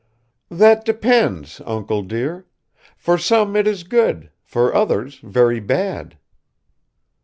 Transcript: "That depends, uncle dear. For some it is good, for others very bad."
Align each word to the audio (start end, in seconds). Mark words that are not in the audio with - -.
"That 0.49 0.83
depends, 0.83 1.61
uncle 1.63 2.01
dear. 2.01 2.47
For 2.97 3.19
some 3.19 3.55
it 3.55 3.67
is 3.67 3.83
good, 3.83 4.31
for 4.41 4.73
others 4.73 5.19
very 5.21 5.59
bad." 5.59 6.17